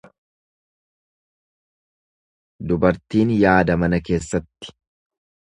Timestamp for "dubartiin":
2.71-3.37